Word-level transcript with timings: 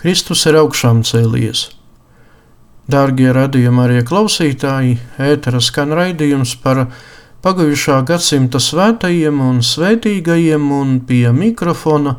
Kristus 0.00 0.46
ir 0.48 0.56
augšām 0.56 1.02
cēlies. 1.04 1.66
Dārgie 2.88 3.34
radījuma 3.36 3.82
arī 3.84 3.98
klausītāji, 4.08 4.94
ētera 5.20 5.60
skan 5.60 5.92
raidījums 5.92 6.54
par 6.62 6.86
pagājušā 7.44 7.98
gadsimta 8.08 8.62
svētajiem 8.64 9.42
un 9.44 9.58
svētīgajiem, 9.60 10.70
un 10.72 10.94
pie 11.04 11.26
mikrofona 11.36 12.14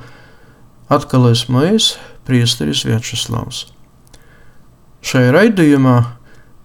atkal 0.94 1.32
esmu 1.32 1.64
es, 1.72 1.96
Priesteris 2.30 2.84
Vjačeslavs. 2.86 3.64
Šajā 5.02 5.34
raidījumā 5.34 5.98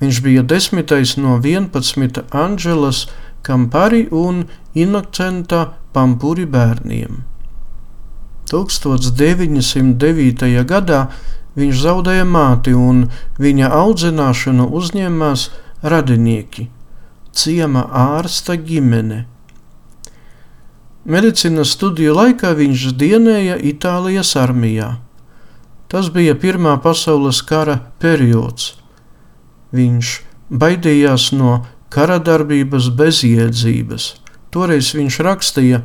Viņš 0.00 0.20
bija 0.24 0.42
desmitais 0.42 1.16
no 1.20 1.36
11 1.36 2.24
Anģelas 2.32 3.06
Kampari 3.44 4.08
un 4.10 4.48
Inocenta 4.74 5.66
Pampuri 5.92 6.46
bērniem. 6.48 7.29
1909. 8.50 10.64
gadā 10.66 11.00
viņš 11.58 11.82
zaudēja 11.82 12.26
māti 12.26 12.74
un 12.76 13.06
viņa 13.38 13.70
audzināšanu 13.74 14.68
uzņēmās 14.80 15.48
radinieki, 15.82 16.68
ciema 17.32 17.86
ārsta 17.90 18.56
ģimene. 18.58 19.24
Medicīnas 21.10 21.72
studiju 21.74 22.14
laikā 22.18 22.52
viņš 22.58 22.90
dienēja 23.00 23.56
Itālijas 23.70 24.34
armijā. 24.36 24.98
Tas 25.90 26.10
bija 26.12 26.36
Pirmā 26.38 26.76
pasaules 26.82 27.40
kara 27.42 27.80
periods. 27.98 28.76
Viņš 29.74 30.12
baidījās 30.50 31.30
no 31.34 31.64
kara 31.90 32.20
darbības 32.22 32.90
bezjēdzības. 32.94 34.06
Toreiz 34.54 34.92
viņš 34.94 35.18
rakstīja, 35.26 35.80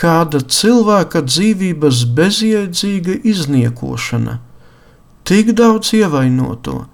kāda 0.00 0.42
cilvēka 0.44 1.22
dzīvības 1.24 2.04
bezjēdzīga 2.16 3.20
izniekošana, 3.24 4.38
tik 5.24 5.52
daudz 5.56 5.94
ievainoto, 5.96 6.84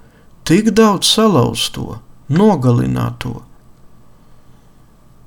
tik 0.46 0.70
daudz 0.76 1.10
salauzto, 1.10 1.98
nogalināto. 2.30 3.42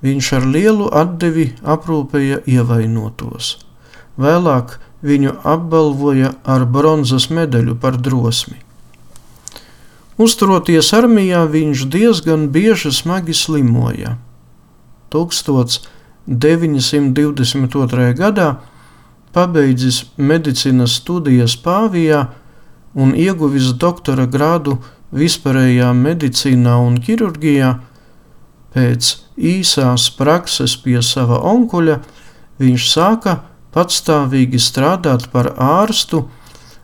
Viņš 0.05 0.31
ar 0.37 0.43
lielu 0.55 0.89
atdevi 0.93 1.49
aprūpēja 1.63 2.43
ievainotos. 2.45 3.55
Vēlāk 4.21 4.77
viņu 5.05 5.33
apbalvoja 5.43 6.35
ar 6.43 6.65
bronzas 6.69 7.27
medaļu 7.33 7.75
par 7.81 7.97
drosmi. 7.97 8.61
Uzturoties 10.21 10.93
armijā, 10.95 11.43
viņš 11.51 11.87
diezgan 11.91 12.47
bieži 12.53 12.93
smagi 12.95 13.35
slimoja. 13.35 14.15
1922. 16.27 18.13
gadā 18.17 18.49
pabeidzis 19.35 20.05
medicīnas 20.17 20.99
studijas 21.01 21.57
Pāvijā 21.61 22.25
un 22.95 23.11
ieguvis 23.15 23.73
doktora 23.79 24.25
grādu 24.25 24.79
vispārējā 25.15 25.91
medicīnā 25.93 26.77
un 26.81 26.97
ķirurģijā, 27.03 27.75
Pēc 28.75 29.09
īsās 29.39 30.09
prakses 30.17 30.73
pie 30.83 30.97
sava 30.99 31.37
onkuļa 31.47 31.93
viņš 32.59 32.87
sāka 32.91 33.37
patstāvīgi 33.71 34.59
strādāt 34.59 35.29
par 35.31 35.53
ārstu 35.55 36.25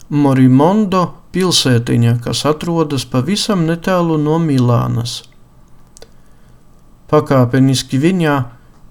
Morimondo 0.07 1.01
pilsētiņā, 1.35 2.13
kas 2.23 2.45
atrodas 2.47 3.03
pavisam 3.11 3.65
netālu 3.67 4.15
no 4.19 4.37
Milānas. 4.39 5.17
Pakāpeniski 7.11 7.99
viņā 7.99 8.37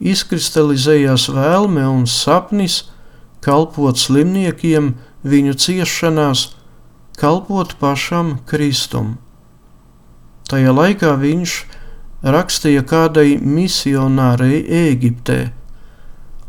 izkristalizējās 0.01 1.29
vēlme 1.33 1.85
un 1.89 2.07
sapnis 2.09 2.83
kalpot 3.45 4.01
slimniekiem 4.01 4.95
viņu 5.25 5.57
ciešanās, 5.61 6.51
kalpot 7.21 7.77
pašam 7.81 8.39
Kristum. 8.49 9.19
Tajā 10.51 10.73
laikā 10.75 11.15
viņš 11.21 11.57
rakstīja 12.25 12.83
kādai 12.89 13.39
misionārei 13.39 14.65
Ēģiptē: 14.65 15.39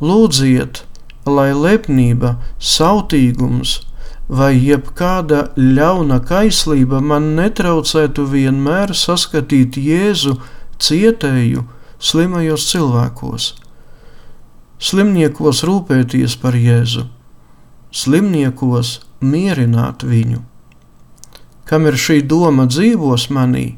Lūdziet, 0.02 0.84
lai 1.28 1.52
lepnība, 1.54 2.38
sautīgums 2.58 3.80
vai 4.32 4.56
jebkāda 4.56 5.52
ļauna 5.60 6.22
kaislība 6.24 7.02
man 7.04 7.34
netraucētu 7.36 8.26
vienmēr 8.32 8.96
saskatīt 8.96 9.78
Jēzu 9.78 10.38
cietēju 10.82 11.66
slimajos 12.02 12.66
cilvēkos. 12.72 13.52
Slimniekos 14.82 15.62
rūpēties 15.68 16.36
par 16.42 16.58
Jēzu, 16.58 17.06
slimniekos 17.94 18.98
mierināt 19.22 20.02
viņu. 20.08 20.42
Kamēr 21.70 21.96
šī 22.02 22.24
doma 22.26 22.66
dzīvos 22.68 23.30
manī, 23.32 23.76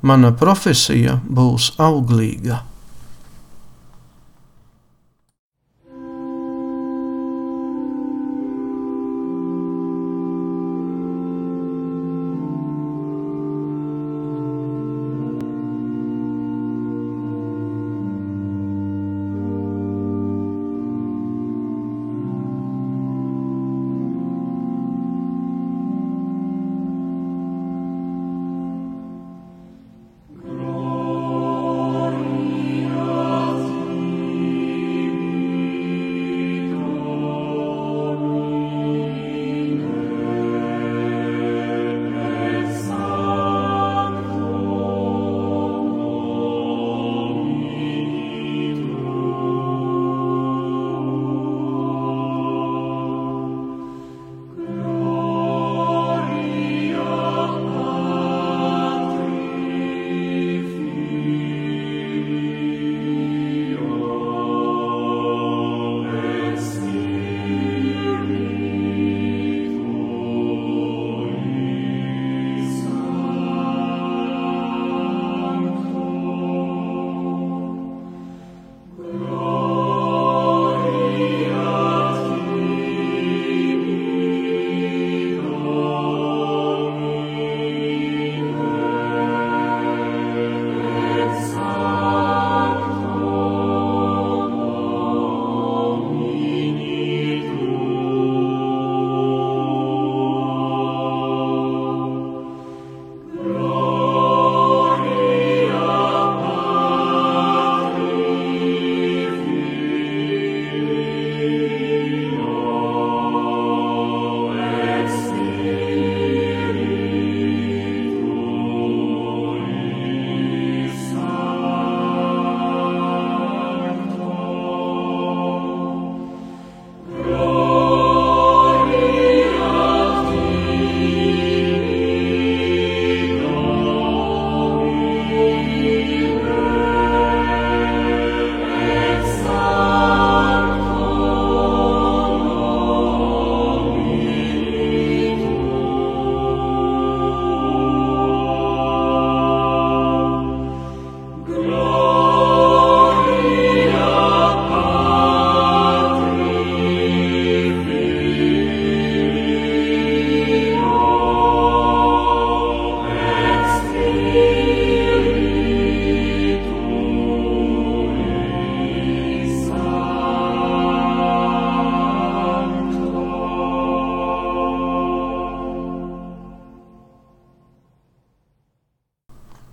mana 0.00 0.32
profesija 0.32 1.20
būs 1.28 1.74
auglīga. 1.78 2.62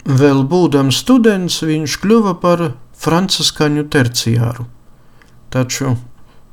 Vēl 0.10 0.40
būdams 0.50 1.04
students, 1.04 1.60
viņš 1.62 1.96
kļuva 2.02 2.32
par 2.42 2.64
franciskaņu 2.98 3.84
terciāru. 3.94 4.64
Taču 5.54 5.92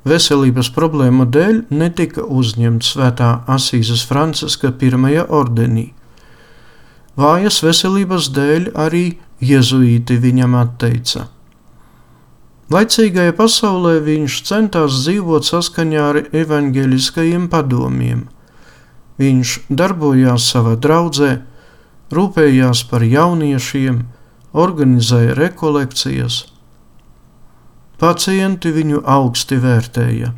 veselības 0.05 0.69
problēmu 0.77 1.25
dēļ 1.33 1.63
netika 1.73 2.27
uzņemts 2.29 2.91
svētā 2.93 3.31
Asīzes 3.49 4.05
Franciska 4.05 4.75
pirmajā 4.77 5.25
ordenī. 5.33 5.87
Vājas 7.17 7.63
veselības 7.65 8.29
dēļ 8.37 8.69
arī 8.77 9.07
jezuīti 9.41 10.21
viņam 10.21 10.61
atteica. 10.61 11.31
Laicīgajā 12.69 13.33
pasaulē 13.39 13.97
viņš 14.05 14.41
centās 14.45 15.01
dzīvot 15.01 15.49
saskaņā 15.49 16.07
ar 16.13 16.23
evaņģēliskajiem 16.29 17.49
padomiem. 17.49 18.27
Viņš 19.17 19.61
darbojās 19.73 20.53
savā 20.53 20.77
draudzē, 20.77 21.39
rūpējās 22.15 22.85
par 22.91 23.05
jauniešiem, 23.07 24.03
organizēja 24.57 25.37
rekolekcijas. 25.37 26.47
Pacienti 28.01 28.73
viņu 28.73 29.03
augsti 29.09 29.57
vērtēja. 29.61 30.33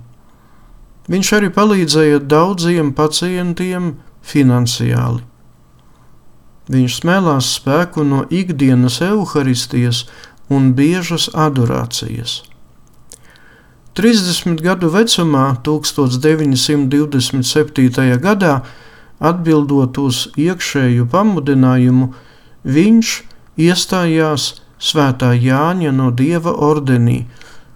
Viņš 1.08 1.32
arī 1.38 1.48
palīdzēja 1.54 2.18
daudziem 2.28 2.92
pacientiem 2.94 3.96
finansiāli. 4.22 5.22
Viņš 6.68 6.98
smēlās 7.00 7.54
spēku 7.56 8.04
no 8.04 8.24
ikdienas 8.28 9.00
evaharistijas 9.04 10.04
un 10.52 10.74
biežas 10.76 11.30
adorācijas. 11.32 12.42
30 13.98 14.62
gadu 14.62 14.86
vecumā, 14.94 15.58
1927. 15.66 18.22
gadā, 18.22 18.62
atbildot 19.18 19.98
uz 19.98 20.26
iekšēju 20.38 21.08
pamudinājumu, 21.12 22.12
viņš 22.64 23.12
iestājās 23.58 24.48
Svētā 24.78 25.32
Jāņa 25.34 25.90
no 25.90 26.12
Dieva 26.14 26.52
ordenī, 26.54 27.24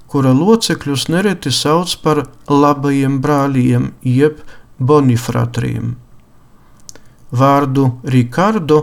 kura 0.06 0.30
locekļus 0.36 1.08
nereti 1.10 1.50
sauc 1.50 1.94
par 2.04 2.26
labajiem 2.46 3.18
brāļiem, 3.24 3.90
jeb 4.06 4.42
bonifratriem. 4.78 5.96
Vārdu 7.32 7.86
Rikardo 8.04 8.78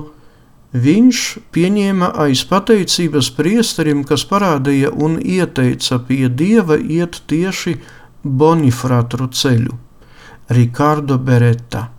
viņš 0.73 1.21
pieņēma 1.53 2.09
aiz 2.25 2.41
pateicības 2.49 3.29
priesterim, 3.37 4.03
kas 4.03 4.25
parādīja 4.25 4.91
un 4.91 5.19
ieteica 5.21 6.01
pie 6.09 6.27
Dieva 6.29 6.75
iet 6.75 7.21
tieši 7.29 7.77
bonifratru 8.23 9.29
ceļu- 9.29 9.77
Rikardo 10.57 11.17
Beretta. 11.17 11.98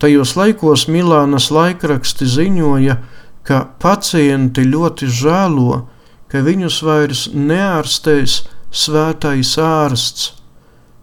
Tajos 0.00 0.32
laikos 0.38 0.86
Milānas 0.88 1.50
laikraksti 1.52 2.24
ziņoja, 2.24 2.96
ka 3.44 3.58
pacienti 3.82 4.64
ļoti 4.64 5.08
žēlo, 5.12 5.82
ka 6.30 6.40
viņus 6.46 6.78
vairs 6.86 7.26
neārstēs 7.34 8.40
svētais 8.72 9.56
ārsts. 9.60 10.32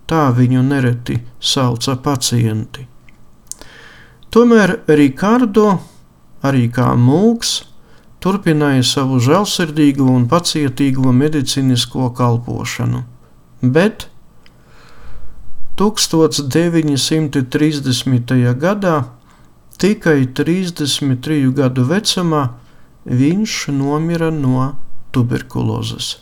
Tā 0.08 0.30
viņu 0.34 0.64
nereti 0.64 1.20
sauca 1.38 1.98
pacienti. 2.00 2.88
Tomēr 4.34 4.80
Rikārdo, 4.88 5.78
arī 6.48 6.68
kā 6.72 6.94
mūks, 6.98 7.58
turpināja 8.24 8.86
savu 8.88 9.20
žēlsirdīgo 9.24 10.08
un 10.10 10.26
pacietīgo 10.32 11.14
medicīnisko 11.14 12.10
kalpošanu, 12.18 13.04
bet 13.62 14.08
1930. 15.78 18.58
gadā, 18.58 19.14
tikai 19.78 20.26
33 20.34 21.54
gadu 21.54 21.86
vecumā, 21.86 22.58
viņš 23.06 23.70
nomira 23.78 24.34
no 24.34 24.74
tuberkulozes. 25.14 26.18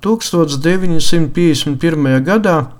1951. 0.00 2.24
gadā 2.24 2.70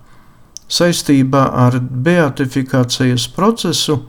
saistībā 0.70 1.50
ar 1.66 1.80
beatifikācijas 1.80 3.26
procesu, 3.34 4.06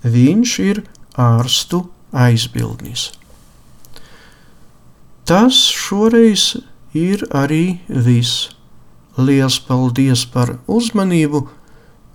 Viņš 0.05 0.59
ir 0.65 0.83
ārstu 1.17 1.89
aizbildnis. 2.13 3.13
Tas 5.25 5.55
šoreiz 5.73 6.57
ir 6.95 7.25
arī 7.33 7.79
viss. 7.89 8.51
Lielas 9.17 9.61
paldies 9.63 10.25
par 10.27 10.59
uzmanību! 10.67 11.47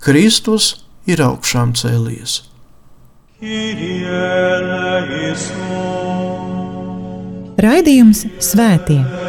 Kristus 0.04 0.84
ir 1.08 1.24
augšām 1.24 1.74
cēlies! 1.76 2.44
Raidījums 7.60 8.26
Svētie! 8.44 9.29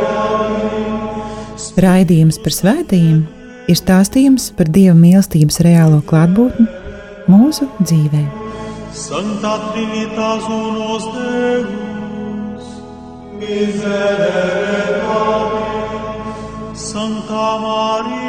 Raidījums 1.79 2.39
par 2.43 2.53
svētījumiem 2.55 3.21
ir 3.71 3.77
stāstījums 3.79 4.49
par 4.57 4.67
Dieva 4.73 4.95
mīlestības 4.97 5.61
reālo 5.63 6.01
klātbūtni 6.07 6.67
mūsu 7.31 7.67
dzīvē. 7.79 8.23
Santa 8.91 9.53
Trinitas 9.71 10.47
unos 10.51 11.05
Deus, 11.15 12.65
miserere 13.39 14.41
Santa 16.75 17.47
Maria, 17.63 18.20